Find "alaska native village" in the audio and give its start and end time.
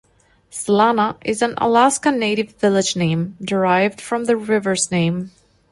1.59-2.95